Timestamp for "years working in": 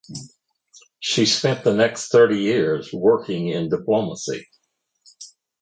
2.39-3.69